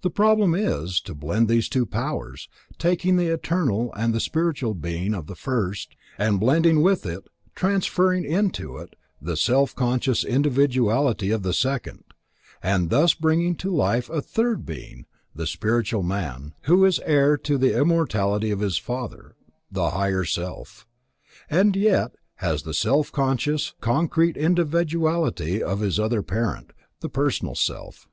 The 0.00 0.08
problem 0.08 0.54
is, 0.54 1.02
to 1.02 1.14
blend 1.14 1.46
these 1.46 1.68
two 1.68 1.84
powers, 1.84 2.48
taking 2.78 3.16
the 3.16 3.26
eternal 3.30 3.92
and 3.94 4.22
spiritual 4.22 4.72
being 4.72 5.12
of 5.14 5.26
the 5.26 5.34
first, 5.34 5.96
and 6.16 6.40
blending 6.40 6.80
with 6.80 7.04
it, 7.04 7.28
transferring 7.54 8.24
into 8.24 8.78
it, 8.78 8.96
the 9.20 9.36
self 9.36 9.74
conscious 9.76 10.24
individuality 10.24 11.30
of 11.30 11.42
the 11.42 11.52
second; 11.52 12.04
and 12.62 12.88
thus 12.88 13.12
bringing 13.12 13.54
to 13.56 13.70
life 13.70 14.08
a 14.08 14.22
third 14.22 14.64
being, 14.64 15.04
the 15.34 15.46
spiritual 15.46 16.02
man, 16.02 16.54
who 16.62 16.86
is 16.86 16.98
heir 17.00 17.36
to 17.36 17.58
the 17.58 17.78
immortality 17.78 18.50
of 18.50 18.60
his 18.60 18.78
father, 18.78 19.36
the 19.70 19.90
Higher 19.90 20.24
Self, 20.24 20.86
and 21.50 21.76
yet 21.76 22.12
has 22.36 22.62
the 22.62 22.72
self 22.72 23.12
conscious, 23.12 23.74
concrete 23.82 24.38
individuality 24.38 25.62
of 25.62 25.80
his 25.80 26.00
other 26.00 26.22
parent, 26.22 26.72
the 27.00 27.10
personal 27.10 27.54
self. 27.54 28.08